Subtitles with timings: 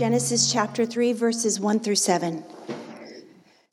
[0.00, 2.42] Genesis chapter 3, verses 1 through 7.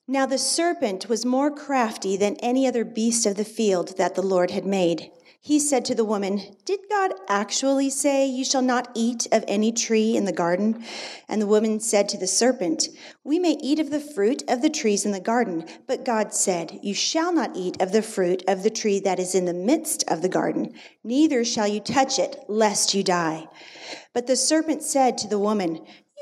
[0.09, 4.21] Now the serpent was more crafty than any other beast of the field that the
[4.21, 5.09] Lord had made.
[5.39, 9.71] He said to the woman, Did God actually say, You shall not eat of any
[9.71, 10.83] tree in the garden?
[11.29, 12.89] And the woman said to the serpent,
[13.23, 16.77] We may eat of the fruit of the trees in the garden, but God said,
[16.83, 20.03] You shall not eat of the fruit of the tree that is in the midst
[20.09, 20.73] of the garden,
[21.05, 23.47] neither shall you touch it, lest you die.
[24.13, 25.85] But the serpent said to the woman,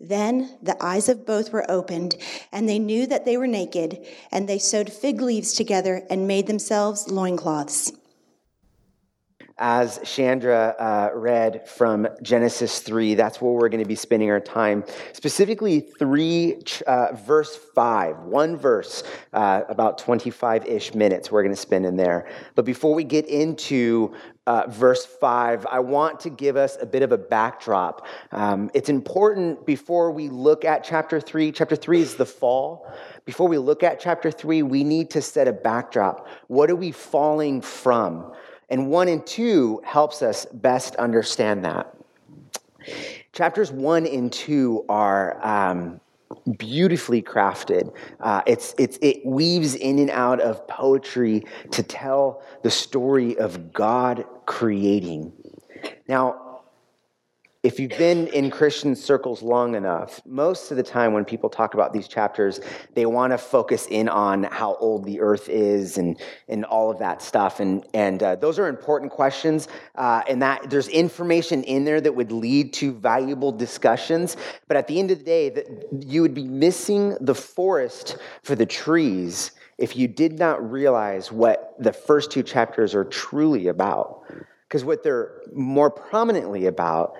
[0.00, 2.14] Then the eyes of both were opened,
[2.52, 6.46] and they knew that they were naked, and they sewed fig leaves together and made
[6.46, 7.92] themselves loincloths.
[9.60, 14.38] As Chandra uh, read from Genesis 3, that's where we're going to be spending our
[14.38, 14.84] time.
[15.14, 21.60] Specifically, 3, uh, verse 5, one verse, uh, about 25 ish minutes we're going to
[21.60, 22.28] spend in there.
[22.54, 24.14] But before we get into
[24.48, 28.06] uh, verse 5, I want to give us a bit of a backdrop.
[28.32, 31.52] Um, it's important before we look at chapter 3.
[31.52, 32.90] Chapter 3 is the fall.
[33.26, 36.28] Before we look at chapter 3, we need to set a backdrop.
[36.46, 38.32] What are we falling from?
[38.70, 41.94] And 1 and 2 helps us best understand that.
[43.34, 45.46] Chapters 1 and 2 are.
[45.46, 46.00] Um,
[46.56, 47.94] beautifully crafted.
[48.20, 53.72] Uh, it's, it's, it weaves in and out of poetry to tell the story of
[53.72, 55.32] God creating.
[56.06, 56.47] Now,
[57.64, 61.74] if you've been in Christian circles long enough, most of the time when people talk
[61.74, 62.60] about these chapters,
[62.94, 67.00] they want to focus in on how old the earth is and, and all of
[67.00, 67.58] that stuff.
[67.58, 69.66] And, and uh, those are important questions.
[69.96, 74.36] Uh, and that there's information in there that would lead to valuable discussions.
[74.68, 75.66] But at the end of the day, that
[76.06, 81.74] you would be missing the forest for the trees if you did not realize what
[81.80, 84.22] the first two chapters are truly about.
[84.68, 87.16] Because what they're more prominently about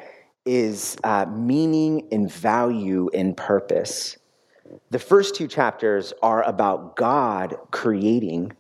[0.49, 4.17] is uh, meaning and value and purpose.
[4.89, 8.53] The first two chapters are about God creating,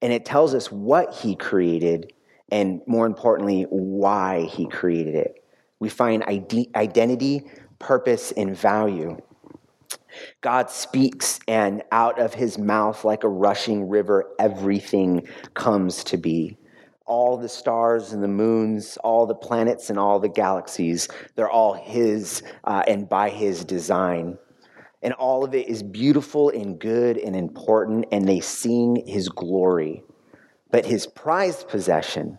[0.00, 2.14] and it tells us what He created,
[2.50, 5.44] and more importantly, why He created it.
[5.78, 7.44] We find identity,
[7.78, 9.18] purpose, and value.
[10.40, 16.56] God speaks, and out of his mouth, like a rushing river, everything comes to be
[17.12, 21.08] all the stars and the moons, all the planets and all the galaxies.
[21.34, 24.38] They're all His uh, and by His design.
[25.02, 30.02] And all of it is beautiful and good and important, and they sing His glory.
[30.70, 32.38] But His prized possession,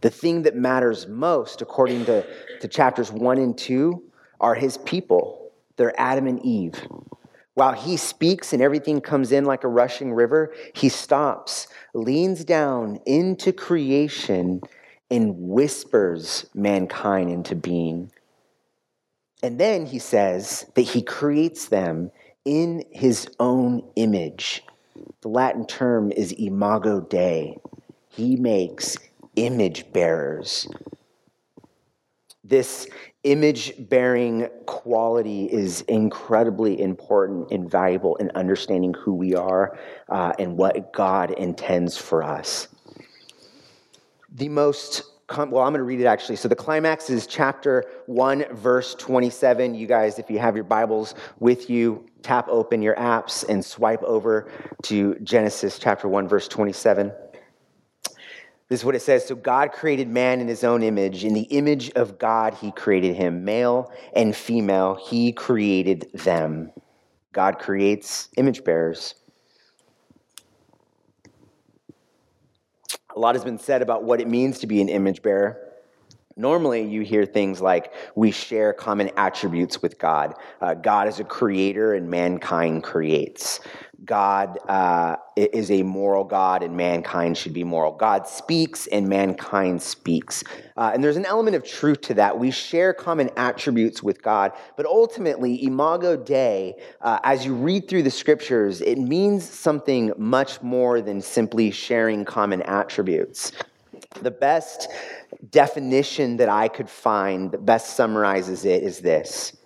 [0.00, 2.24] the thing that matters most, according to,
[2.60, 4.02] to chapters 1 and 2,
[4.40, 5.52] are His people.
[5.76, 6.80] They're Adam and Eve.
[7.54, 12.98] While he speaks and everything comes in like a rushing river, he stops, leans down
[13.06, 14.60] into creation,
[15.10, 18.10] and whispers mankind into being.
[19.42, 22.10] And then he says that he creates them
[22.44, 24.64] in his own image.
[25.20, 27.58] The Latin term is imago Dei.
[28.08, 28.96] He makes
[29.36, 30.66] image bearers.
[32.42, 32.88] This
[33.24, 39.78] image bearing quality is incredibly important and valuable in understanding who we are
[40.10, 42.68] uh, and what God intends for us.
[44.32, 45.02] The most
[45.36, 46.36] well, I'm going to read it actually.
[46.36, 49.74] So the climax is chapter 1, verse 27.
[49.74, 54.02] You guys, if you have your Bibles with you, tap open your apps and swipe
[54.02, 54.50] over
[54.82, 57.10] to Genesis chapter 1, verse 27.
[58.68, 59.26] This is what it says.
[59.26, 61.24] So God created man in his own image.
[61.24, 63.44] In the image of God, he created him.
[63.44, 66.72] Male and female, he created them.
[67.32, 69.14] God creates image bearers.
[73.14, 75.63] A lot has been said about what it means to be an image bearer.
[76.36, 80.34] Normally, you hear things like we share common attributes with God.
[80.60, 83.60] Uh, God is a creator and mankind creates.
[84.04, 87.92] God uh, is a moral God and mankind should be moral.
[87.92, 90.44] God speaks and mankind speaks.
[90.76, 92.38] Uh, and there's an element of truth to that.
[92.38, 98.02] We share common attributes with God, but ultimately, imago Dei, uh, as you read through
[98.02, 103.52] the scriptures, it means something much more than simply sharing common attributes.
[104.20, 104.88] The best
[105.50, 109.56] definition that I could find that best summarizes it is this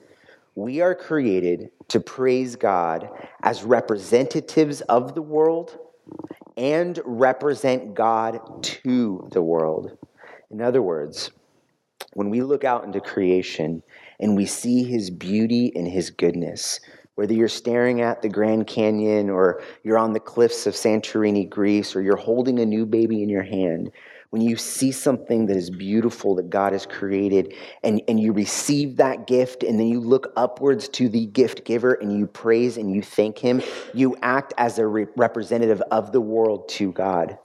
[0.55, 3.09] We are created to praise God
[3.43, 5.79] as representatives of the world
[6.57, 9.97] and represent God to the world.
[10.51, 11.31] In other words,
[12.15, 13.83] when we look out into creation
[14.19, 16.81] and we see his beauty and his goodness,
[17.15, 21.95] whether you're staring at the Grand Canyon or you're on the cliffs of Santorini, Greece,
[21.95, 23.91] or you're holding a new baby in your hand,
[24.31, 28.97] when you see something that is beautiful that God has created and, and you receive
[28.97, 32.95] that gift and then you look upwards to the gift giver and you praise and
[32.95, 33.63] you thank him,
[33.95, 37.39] you act as a re- representative of the world to God.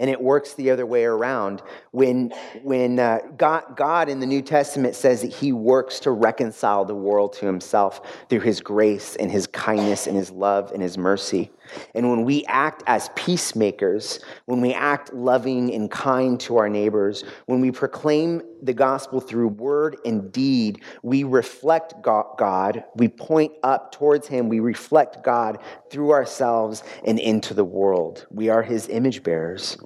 [0.00, 1.62] And it works the other way around.
[1.92, 2.32] When,
[2.64, 6.96] when uh, God, God in the New Testament says that he works to reconcile the
[6.96, 11.52] world to himself through his grace and his kindness and his love and his mercy.
[11.94, 17.24] And when we act as peacemakers, when we act loving and kind to our neighbors,
[17.46, 23.92] when we proclaim the gospel through word and deed, we reflect God, we point up
[23.92, 25.58] towards Him, we reflect God
[25.90, 28.26] through ourselves and into the world.
[28.30, 29.76] We are His image bearers.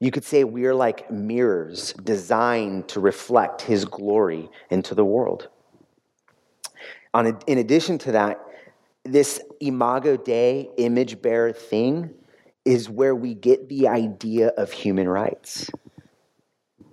[0.00, 5.48] You could say we are like mirrors designed to reflect His glory into the world.
[7.14, 8.40] in addition to that,
[9.04, 12.10] this imago Dei image bearer thing
[12.64, 15.68] is where we get the idea of human rights.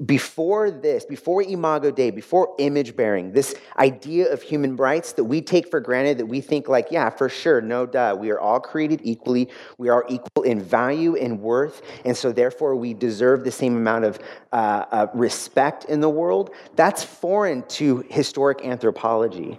[0.04, 5.42] Before this, before imago Dei, before image bearing, this idea of human rights that we
[5.42, 8.62] take for granted, that we think like, yeah, for sure, no duh, we are all
[8.62, 13.52] created equally, we are equal in value and worth, and so therefore we deserve the
[13.52, 14.20] same amount of
[14.54, 16.52] uh, uh, respect in the world.
[16.78, 19.58] That's foreign to historic anthropology.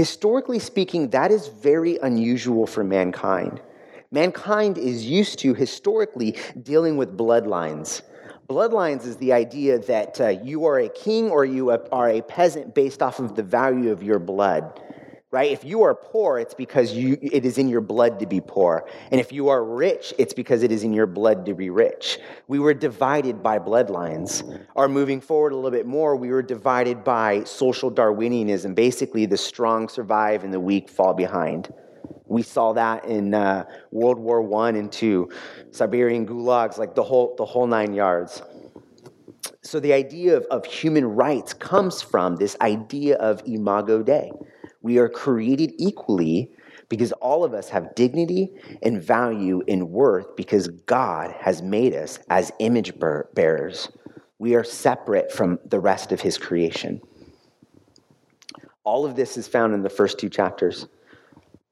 [0.00, 3.60] Historically speaking, that is very unusual for mankind.
[4.10, 8.00] Mankind is used to historically dealing with bloodlines.
[8.48, 12.74] Bloodlines is the idea that uh, you are a king or you are a peasant
[12.74, 14.80] based off of the value of your blood
[15.30, 15.52] right?
[15.52, 18.88] If you are poor, it's because you, it is in your blood to be poor.
[19.12, 22.18] And if you are rich, it's because it is in your blood to be rich.
[22.48, 24.66] We were divided by bloodlines.
[24.74, 28.74] Or moving forward a little bit more, we were divided by social Darwinianism.
[28.74, 31.72] Basically, the strong survive and the weak fall behind.
[32.26, 35.30] We saw that in uh, World War One and Two,
[35.70, 38.42] Siberian gulags, like the whole, the whole nine yards.
[39.62, 44.30] So the idea of, of human rights comes from this idea of imago Dei
[44.82, 46.50] we are created equally
[46.88, 52.18] because all of us have dignity and value and worth because God has made us
[52.28, 53.88] as image bearers.
[54.38, 57.00] We are separate from the rest of his creation.
[58.84, 60.88] All of this is found in the first two chapters.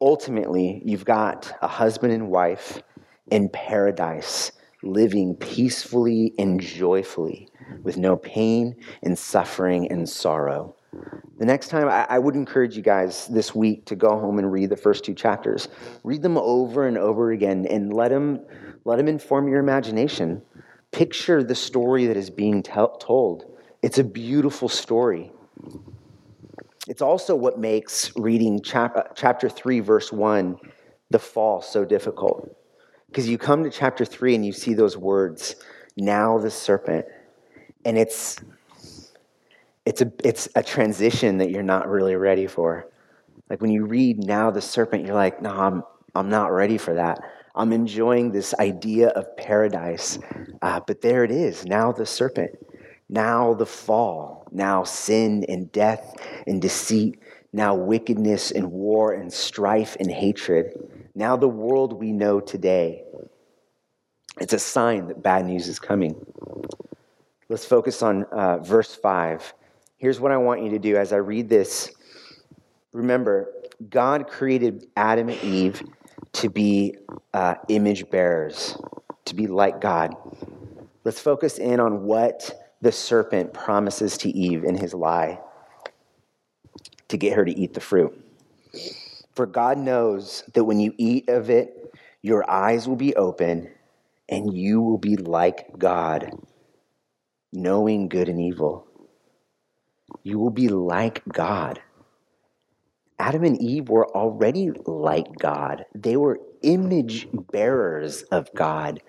[0.00, 2.82] Ultimately, you've got a husband and wife
[3.31, 4.52] in paradise
[4.82, 7.49] living peacefully and joyfully
[7.82, 10.76] with no pain and suffering and sorrow.
[10.93, 14.50] The next time, I, I would encourage you guys this week to go home and
[14.50, 15.69] read the first two chapters.
[16.02, 18.40] Read them over and over again and let them,
[18.85, 20.43] let them inform your imagination.
[20.90, 23.44] Picture the story that is being told.
[23.82, 25.31] It's a beautiful story.
[26.88, 30.56] It's also what makes reading chap- uh, chapter 3, verse 1,
[31.11, 32.56] the fall, so difficult.
[33.08, 35.56] Because you come to chapter 3 and you see those words,
[35.99, 37.05] now the serpent.
[37.84, 38.41] And it's
[39.88, 42.90] it's a, it's a transition that you're not really ready for.
[43.49, 45.82] Like when you read now the serpent, you're like, no, I'm,
[46.15, 47.20] I'm not ready for that.
[47.55, 50.19] I'm enjoying this idea of paradise.
[50.60, 52.51] Uh, but there it is, now the serpent,
[53.08, 56.15] now the fall, now sin and death
[56.46, 57.19] and deceit,
[57.55, 60.67] now wickedness and war and strife and hatred,
[61.15, 63.05] now the world we know today.
[64.39, 66.15] It's a sign that bad news is coming.
[67.48, 69.55] Let's focus on uh, verse 5.
[69.98, 71.90] Here's what I want you to do as I read this.
[72.93, 73.52] Remember,
[73.90, 75.82] God created Adam and Eve
[76.34, 76.96] to be
[77.34, 78.76] uh, image bearers,
[79.24, 80.14] to be like God.
[81.05, 82.50] Let's focus in on what
[82.81, 85.40] the serpent promises to Eve in his lie
[87.08, 88.24] to get her to eat the fruit.
[89.34, 93.70] For God knows that when you eat of it, your eyes will be open
[94.28, 96.31] and you will be like God,
[97.52, 98.88] knowing good and evil.
[100.22, 101.81] You will be like God.
[103.19, 109.03] Adam and Eve were already like God, they were image bearers of God.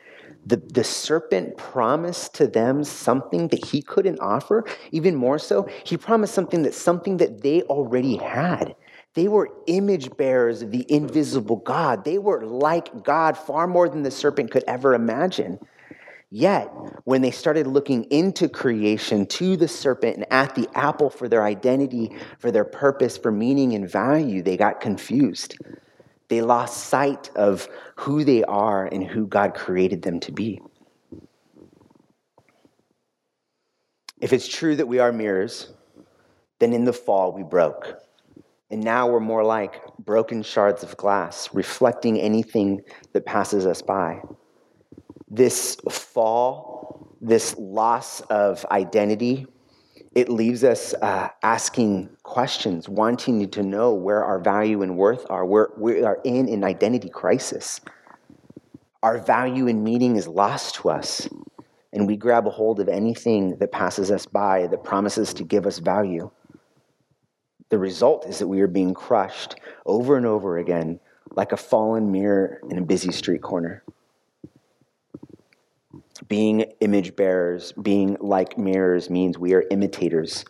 [0.45, 4.63] The, the serpent promised to them something that he couldn't offer.
[4.91, 8.75] Even more so, he promised something that something that they already had.
[9.15, 12.05] They were image bearers of the invisible God.
[12.05, 15.59] They were like God far more than the serpent could ever imagine.
[16.31, 16.71] Yet,
[17.05, 21.43] when they started looking into creation, to the serpent, and at the apple for their
[21.43, 25.57] identity, for their purpose, for meaning and value, they got confused.
[26.27, 30.61] They lost sight of who they are and who God created them to be.
[34.21, 35.71] If it's true that we are mirrors,
[36.59, 37.95] then in the fall we broke.
[38.69, 42.81] And now we're more like broken shards of glass, reflecting anything
[43.13, 44.21] that passes us by.
[45.29, 49.45] This fall, this loss of identity,
[50.15, 55.45] it leaves us uh, asking questions, wanting to know where our value and worth are.
[55.45, 57.79] We're, we are in an identity crisis.
[59.03, 61.29] Our value and meaning is lost to us,
[61.93, 65.67] and we grab a hold of anything that passes us by that promises to give
[65.67, 66.31] us value.
[67.69, 69.55] The result is that we are being crushed
[69.85, 70.99] over and over again
[71.35, 73.83] like a fallen mirror in a busy street corner.
[76.27, 80.45] Being image bearers, being like mirrors, means we are imitators.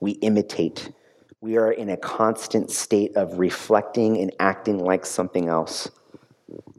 [0.00, 0.90] We imitate.
[1.40, 5.90] We are in a constant state of reflecting and acting like something else.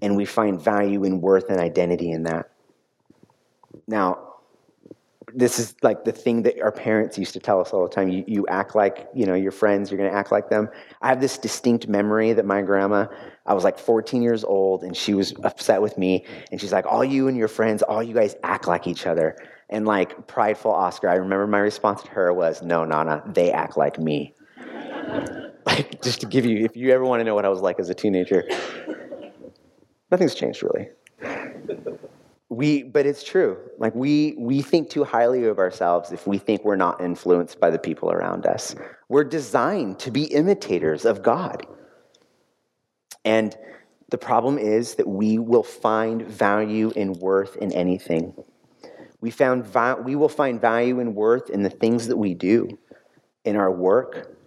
[0.01, 2.51] And we find value and worth and identity in that.
[3.87, 4.32] Now,
[5.35, 8.09] this is like the thing that our parents used to tell us all the time.
[8.09, 10.69] You, you act like, you know, your friends, you're going to act like them.
[11.01, 13.07] I have this distinct memory that my grandma,
[13.45, 16.25] I was like 14 years old and she was upset with me.
[16.51, 19.35] And she's like, all you and your friends, all you guys act like each other.
[19.69, 23.77] And like prideful Oscar, I remember my response to her was, no, Nana, they act
[23.77, 24.35] like me.
[25.65, 27.79] like, just to give you, if you ever want to know what I was like
[27.79, 28.43] as a teenager,
[30.11, 30.89] nothing's changed really
[32.53, 33.57] we but it's true.
[33.77, 37.69] Like we we think too highly of ourselves if we think we're not influenced by
[37.69, 38.75] the people around us.
[39.09, 41.65] We're designed to be imitators of god.
[43.25, 43.55] And
[44.09, 48.33] the problem is that we will find value and worth in anything.
[49.21, 52.77] We found we will find value and worth in the things that we do
[53.43, 54.37] in our work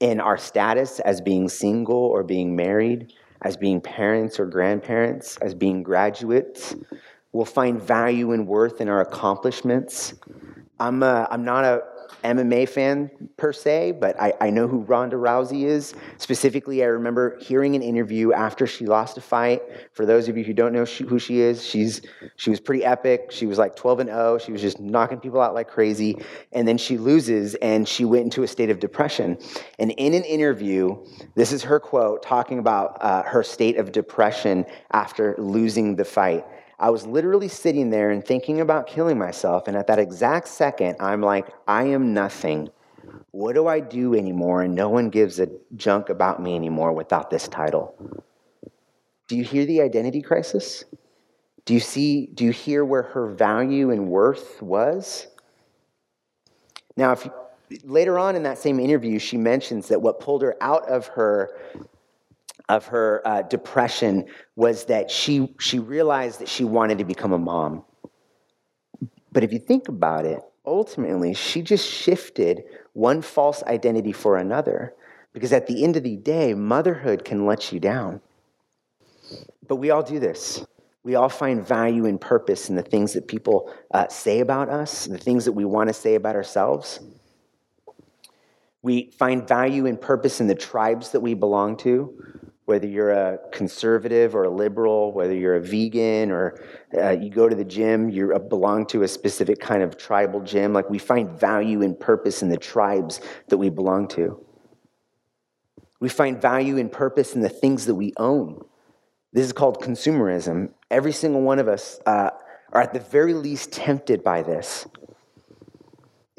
[0.00, 5.54] in our status as being single or being married as being parents or grandparents as
[5.54, 6.74] being graduates
[7.34, 10.14] We'll find value and worth in our accomplishments.
[10.78, 11.82] I'm, a, I'm not a
[12.22, 15.94] MMA fan per se, but I, I know who Ronda Rousey is.
[16.18, 19.62] Specifically, I remember hearing an interview after she lost a fight.
[19.94, 22.02] For those of you who don't know who she is, she's
[22.36, 23.32] she was pretty epic.
[23.32, 24.38] She was like 12 and 0.
[24.38, 26.16] She was just knocking people out like crazy,
[26.52, 29.38] and then she loses, and she went into a state of depression.
[29.80, 34.64] And in an interview, this is her quote talking about uh, her state of depression
[34.92, 36.44] after losing the fight.
[36.84, 39.68] I was literally sitting there and thinking about killing myself.
[39.68, 42.68] And at that exact second, I'm like, I am nothing.
[43.30, 44.60] What do I do anymore?
[44.60, 47.94] And no one gives a junk about me anymore without this title.
[49.28, 50.84] Do you hear the identity crisis?
[51.64, 55.28] Do you see, do you hear where her value and worth was?
[56.98, 57.32] Now, if you,
[57.82, 61.56] later on in that same interview, she mentions that what pulled her out of her
[62.68, 67.38] of her uh, depression was that she, she realized that she wanted to become a
[67.38, 67.84] mom.
[69.32, 74.94] But if you think about it, ultimately, she just shifted one false identity for another.
[75.32, 78.20] Because at the end of the day, motherhood can let you down.
[79.66, 80.64] But we all do this.
[81.02, 85.06] We all find value and purpose in the things that people uh, say about us,
[85.06, 87.00] the things that we want to say about ourselves.
[88.80, 92.33] We find value and purpose in the tribes that we belong to
[92.66, 96.62] whether you're a conservative or a liberal, whether you're a vegan or
[96.96, 100.72] uh, you go to the gym, you belong to a specific kind of tribal gym.
[100.72, 104.44] Like we find value and purpose in the tribes that we belong to.
[106.00, 108.62] We find value and purpose in the things that we own.
[109.32, 110.70] This is called consumerism.
[110.90, 112.30] Every single one of us uh,
[112.72, 114.86] are at the very least tempted by this.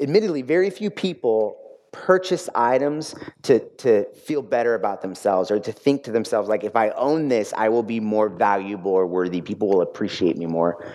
[0.00, 1.65] Admittedly, very few people
[2.04, 6.76] purchase items to, to feel better about themselves or to think to themselves, like, if
[6.76, 9.40] I own this, I will be more valuable or worthy.
[9.40, 10.86] People will appreciate me more.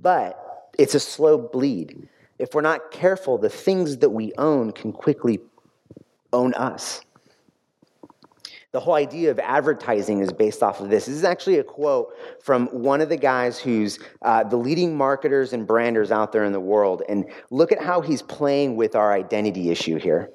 [0.00, 2.08] But it's a slow bleed.
[2.38, 5.38] If we're not careful, the things that we own can quickly
[6.32, 7.02] own us.
[8.72, 11.06] The whole idea of advertising is based off of this.
[11.06, 15.54] This is actually a quote from one of the guys who's uh, the leading marketers
[15.54, 17.02] and branders out there in the world.
[17.08, 20.30] And look at how he's playing with our identity issue here.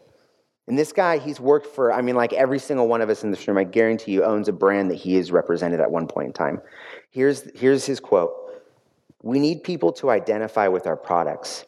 [0.67, 3.31] And this guy, he's worked for, I mean, like every single one of us in
[3.31, 6.27] this room, I guarantee you, owns a brand that he has represented at one point
[6.27, 6.61] in time.
[7.09, 8.33] Here's, here's his quote
[9.21, 11.65] We need people to identify with our products.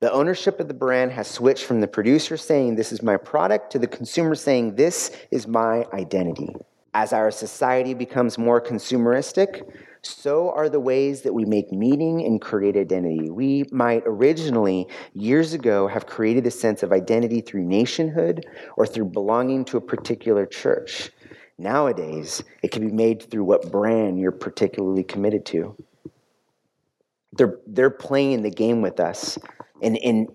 [0.00, 3.72] The ownership of the brand has switched from the producer saying, This is my product,
[3.72, 6.54] to the consumer saying, This is my identity.
[6.94, 9.70] As our society becomes more consumeristic,
[10.08, 13.30] so are the ways that we make meaning and create identity.
[13.30, 18.46] We might originally, years ago, have created a sense of identity through nationhood
[18.76, 21.10] or through belonging to a particular church.
[21.58, 25.76] Nowadays, it can be made through what brand you're particularly committed to.
[27.32, 29.38] They're, they're playing the game with us
[29.82, 30.28] and, and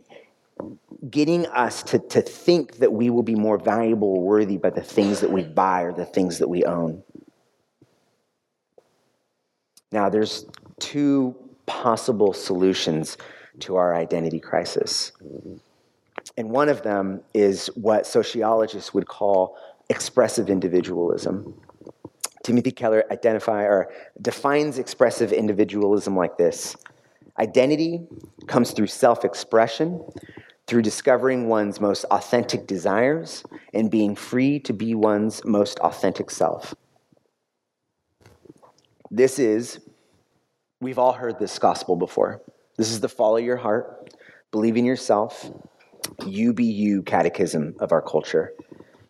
[1.09, 4.81] getting us to, to think that we will be more valuable or worthy by the
[4.81, 7.03] things that we buy or the things that we own.
[9.93, 10.47] Now, there's
[10.79, 11.35] two
[11.67, 13.15] possible solutions
[13.59, 15.11] to our identity crisis.
[16.35, 19.55] And one of them is what sociologists would call
[19.89, 21.53] expressive individualism.
[22.43, 26.75] Timothy Keller identify or defines expressive individualism like this.
[27.39, 28.01] Identity
[28.47, 30.03] comes through self-expression,
[30.65, 33.43] through discovering one's most authentic desires
[33.75, 36.73] and being free to be one's most authentic self.
[39.15, 39.79] This is,
[40.81, 42.41] we've all heard this gospel before.
[42.77, 44.11] This is the follow your heart,
[44.49, 45.51] believe in yourself,
[46.25, 48.53] you be you catechism of our culture.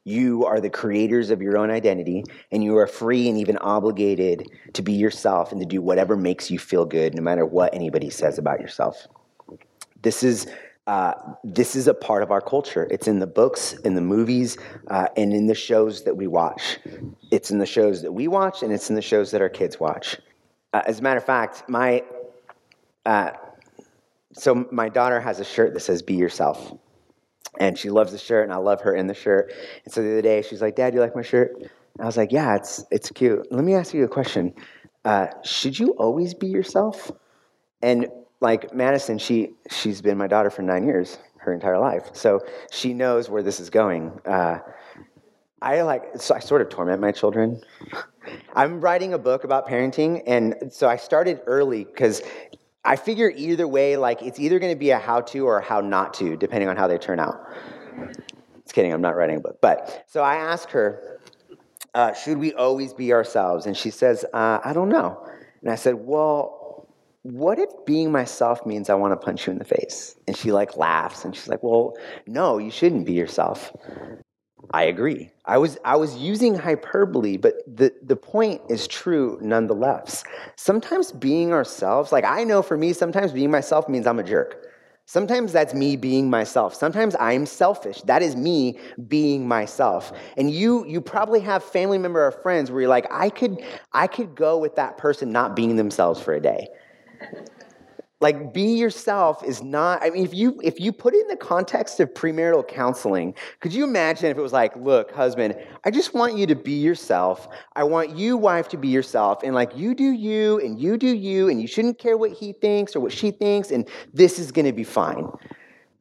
[0.04, 4.46] You are the creators of your own identity, and you are free and even obligated
[4.74, 8.10] to be yourself and to do whatever makes you feel good, no matter what anybody
[8.10, 9.08] says about yourself.
[10.02, 10.48] This is
[10.86, 11.14] uh,
[11.44, 12.88] this is a part of our culture.
[12.92, 14.58] It's in the books, in the movies,
[14.90, 16.80] uh, and in the shows that we watch.
[17.32, 19.80] It's in the shows that we watch, and it's in the shows that our kids
[19.80, 20.18] watch.
[20.74, 22.04] Uh, as a matter of fact, my
[23.06, 23.32] uh,
[24.34, 26.74] so my daughter has a shirt that says "Be Yourself,"
[27.60, 29.54] and she loves the shirt, and I love her in the shirt.
[29.86, 32.18] And so the other day, she's like, "Dad, you like my shirt?" And I was
[32.18, 34.54] like, "Yeah, it's it's cute." Let me ask you a question:
[35.06, 37.10] uh, Should you always be yourself?
[37.82, 38.08] And
[38.44, 42.94] like Madison, she she's been my daughter for nine years, her entire life, so she
[42.94, 44.12] knows where this is going.
[44.26, 44.60] Uh,
[45.62, 47.62] I like so I sort of torment my children.
[48.54, 52.22] I'm writing a book about parenting, and so I started early because
[52.84, 55.80] I figure either way, like it's either going to be a how-to or a how
[55.80, 57.48] not to, depending on how they turn out.
[58.64, 59.60] Just kidding, I'm not writing a book.
[59.62, 61.22] But so I asked her,
[61.94, 63.68] uh, should we always be ourselves?
[63.68, 65.26] And she says, uh, I don't know.
[65.62, 66.63] And I said, well,
[67.24, 70.16] what if being myself means I want to punch you in the face?
[70.28, 71.96] And she like laughs and she's like, well,
[72.28, 73.74] no, you shouldn't be yourself.
[74.74, 75.30] I agree.
[75.46, 80.24] I was, I was using hyperbole, but the, the point is true nonetheless.
[80.58, 84.68] Sometimes being ourselves, like I know for me, sometimes being myself means I'm a jerk.
[85.06, 86.74] Sometimes that's me being myself.
[86.74, 88.02] Sometimes I'm selfish.
[88.04, 90.14] That is me being myself.
[90.38, 94.08] And you you probably have family member or friends where you're like, I could I
[94.08, 96.70] could go with that person not being themselves for a day.
[98.24, 101.36] Like be yourself is not I mean if you if you put it in the
[101.36, 106.14] context of premarital counseling, could you imagine if it was like, look, husband, I just
[106.14, 107.50] want you to be yourself.
[107.76, 111.14] I want you wife to be yourself and like you do you and you do
[111.14, 114.54] you and you shouldn't care what he thinks or what she thinks and this is
[114.54, 115.28] going to be fine.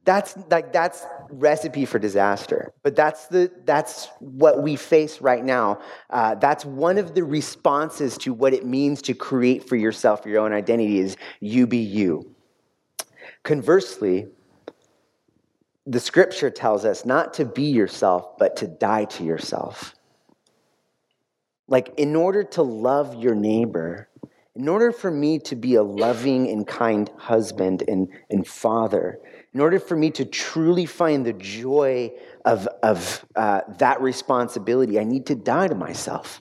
[0.04, 2.72] That's like that's recipe for disaster.
[2.82, 5.80] But that's the that's what we face right now.
[6.10, 10.40] Uh, that's one of the responses to what it means to create for yourself your
[10.40, 12.34] own identity is you be you.
[13.42, 14.26] Conversely,
[15.86, 19.94] the scripture tells us not to be yourself, but to die to yourself.
[21.66, 24.08] Like, in order to love your neighbor,
[24.54, 29.18] in order for me to be a loving and kind husband and, and father,
[29.54, 32.10] in order for me to truly find the joy
[32.44, 36.40] of, of uh, that responsibility, I need to die to myself.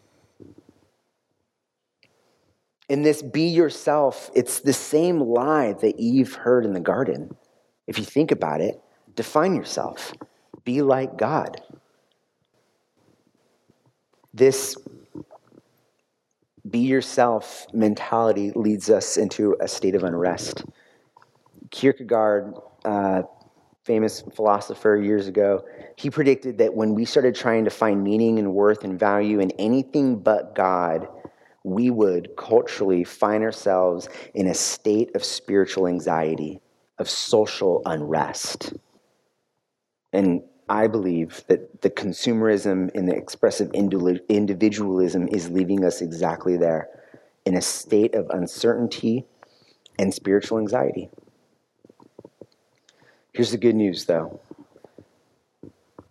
[2.88, 7.36] In this be yourself, it's the same lie that Eve heard in the garden.
[7.88, 8.82] If you think about it,
[9.16, 10.14] define yourself,
[10.64, 11.62] be like God.
[14.34, 14.78] This
[16.70, 20.64] be yourself mentality leads us into a state of unrest.
[21.70, 22.54] Kierkegaard
[22.86, 23.24] uh,
[23.84, 25.66] famous philosopher years ago,
[25.96, 29.52] he predicted that when we started trying to find meaning and worth and value in
[29.52, 31.08] anything but God,
[31.64, 36.60] we would culturally find ourselves in a state of spiritual anxiety,
[36.98, 38.74] of social unrest.
[40.14, 46.88] And I believe that the consumerism and the expressive individualism is leaving us exactly there
[47.46, 49.26] in a state of uncertainty
[50.00, 51.10] and spiritual anxiety.
[53.34, 54.42] Here's the good news, though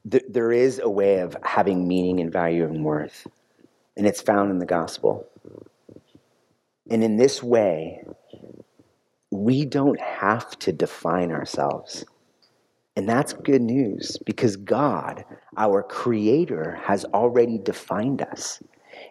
[0.05, 3.27] there is a way of having meaning and value and worth,
[3.97, 5.27] and it's found in the gospel.
[6.91, 8.03] And in this way,
[9.31, 12.05] we don't have to define ourselves.
[12.97, 15.25] And that's good news because God,
[15.57, 18.61] our Creator, has already defined us.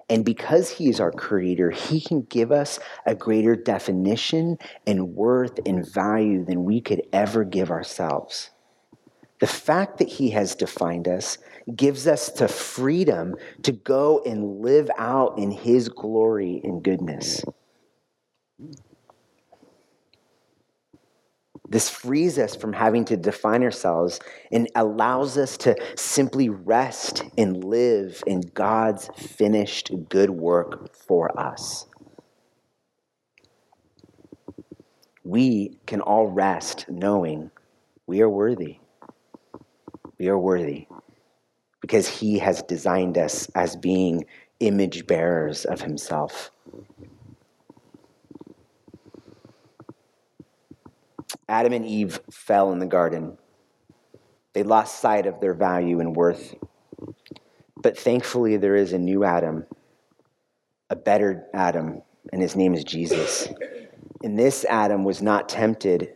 [0.09, 5.59] And because He is our creator, He can give us a greater definition and worth
[5.65, 8.49] and value than we could ever give ourselves.
[9.39, 11.37] The fact that He has defined us
[11.75, 17.43] gives us the freedom to go and live out in His glory and goodness.
[21.69, 24.19] This frees us from having to define ourselves
[24.51, 31.85] and allows us to simply rest and live in God's finished good work for us.
[35.23, 37.51] We can all rest knowing
[38.07, 38.79] we are worthy.
[40.17, 40.87] We are worthy
[41.81, 44.25] because He has designed us as being
[44.59, 46.49] image bearers of Himself.
[51.49, 53.37] Adam and Eve fell in the garden.
[54.53, 56.55] They lost sight of their value and worth.
[57.75, 59.65] But thankfully, there is a new Adam,
[60.89, 63.47] a better Adam, and his name is Jesus.
[64.23, 66.13] And this Adam was not tempted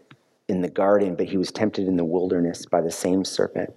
[0.48, 3.74] in the garden, but he was tempted in the wilderness by the same serpent.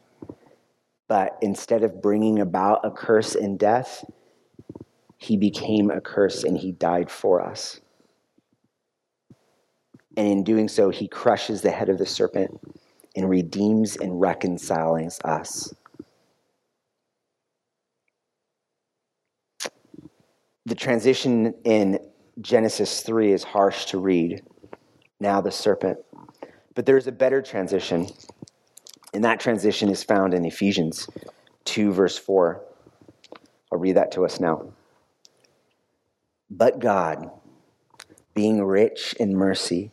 [1.09, 4.05] But instead of bringing about a curse and death,
[5.17, 7.81] he became a curse and he died for us.
[10.17, 12.59] And in doing so, he crushes the head of the serpent
[13.15, 15.75] and redeems and reconciles us.
[20.65, 21.99] The transition in
[22.41, 24.43] Genesis 3 is harsh to read.
[25.21, 25.99] Now the serpent.
[26.75, 28.09] But there's a better transition,
[29.15, 31.09] and that transition is found in Ephesians
[31.65, 32.63] 2, verse 4.
[33.73, 34.73] I'll read that to us now.
[36.51, 37.31] But God,
[38.35, 39.93] being rich in mercy,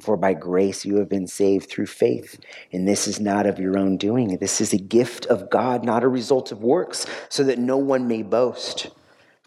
[0.00, 2.38] For by grace you have been saved through faith.
[2.72, 4.36] And this is not of your own doing.
[4.36, 8.06] This is a gift of God, not a result of works, so that no one
[8.06, 8.90] may boast.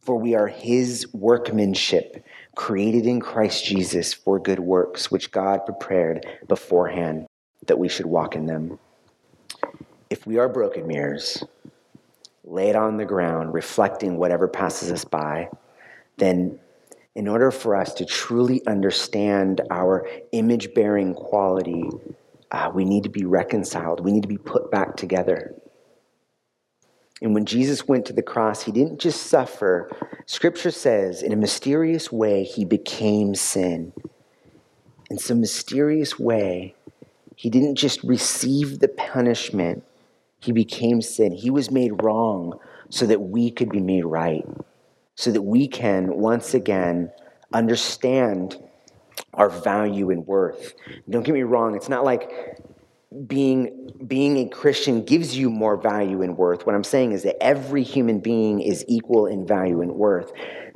[0.02, 6.26] For we are his workmanship, created in Christ Jesus for good works, which God prepared
[6.48, 7.28] beforehand
[7.68, 8.80] that we should walk in them.
[10.10, 11.44] If we are broken mirrors,
[12.44, 15.50] laid on the ground, reflecting whatever passes us by,
[16.18, 16.60] then
[17.19, 21.84] in order for us to truly understand our image bearing quality,
[22.49, 23.99] uh, we need to be reconciled.
[23.99, 25.53] We need to be put back together.
[27.21, 29.91] And when Jesus went to the cross, he didn't just suffer.
[30.27, 33.91] Scripture says, in a mysterious way, he became sin.
[35.10, 36.73] In some mysterious way,
[37.36, 39.84] he didn't just receive the punishment,
[40.39, 41.34] he became sin.
[41.34, 42.58] He was made wrong
[42.89, 44.45] so that we could be made right
[45.19, 47.12] so that we can once again
[47.51, 48.55] understand
[49.34, 50.75] our value and worth.
[51.10, 52.32] Don't get me wrong, it's not like
[53.27, 56.65] being being a Christian gives you more value and worth.
[56.65, 60.32] What I'm saying is that every human being is equal in value and worth.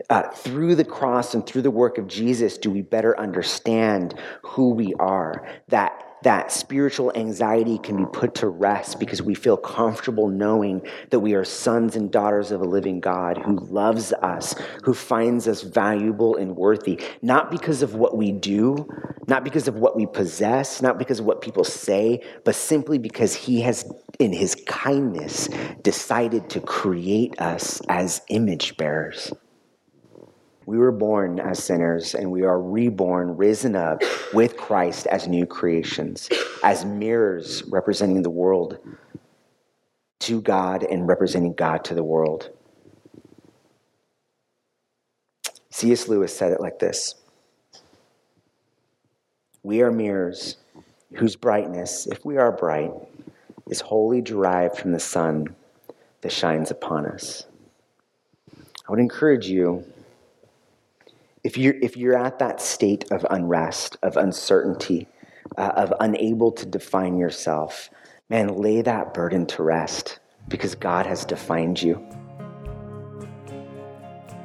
[0.09, 4.71] Uh, through the cross and through the work of Jesus, do we better understand who
[4.71, 5.47] we are?
[5.69, 11.19] That that spiritual anxiety can be put to rest because we feel comfortable knowing that
[11.19, 15.61] we are sons and daughters of a living God who loves us, who finds us
[15.61, 18.87] valuable and worthy, not because of what we do,
[19.27, 23.35] not because of what we possess, not because of what people say, but simply because
[23.35, 25.49] He has, in His kindness,
[25.81, 29.31] decided to create us as image bearers.
[30.65, 34.01] We were born as sinners and we are reborn, risen up
[34.33, 36.29] with Christ as new creations,
[36.63, 38.79] as mirrors representing the world
[40.21, 42.49] to God and representing God to the world.
[45.71, 46.07] C.S.
[46.07, 47.15] Lewis said it like this
[49.63, 50.57] We are mirrors
[51.15, 52.93] whose brightness, if we are bright,
[53.69, 55.55] is wholly derived from the sun
[56.21, 57.45] that shines upon us.
[58.87, 59.83] I would encourage you
[61.43, 65.07] if you're, if you're at that state of unrest, of uncertainty,
[65.57, 67.89] uh, of unable to define yourself,
[68.29, 72.01] man, lay that burden to rest because God has defined you.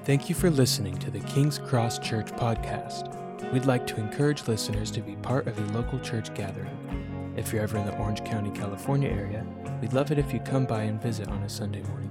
[0.05, 3.15] Thank you for listening to the King's Cross Church podcast.
[3.53, 7.35] We'd like to encourage listeners to be part of a local church gathering.
[7.37, 9.47] If you're ever in the Orange County, California area,
[9.81, 12.11] we'd love it if you come by and visit on a Sunday morning.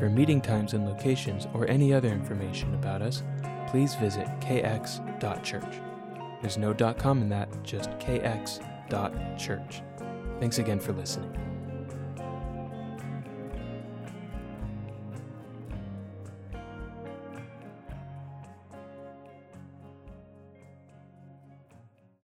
[0.00, 3.22] For meeting times and locations or any other information about us,
[3.74, 5.80] please visit kx.church.
[6.40, 9.82] There's no .com in that, just kx.church.
[10.38, 11.53] Thanks again for listening.